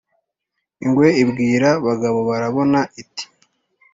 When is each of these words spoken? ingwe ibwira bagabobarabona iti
ingwe 0.83 1.07
ibwira 1.23 1.69
bagabobarabona 1.85 2.79
iti 3.01 3.25